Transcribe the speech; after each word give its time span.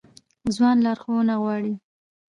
ځوان 0.55 0.77
لارښوونه 0.85 1.33
غواړي 1.41 1.73